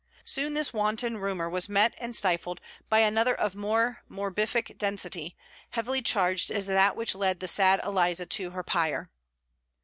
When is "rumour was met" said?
1.19-1.93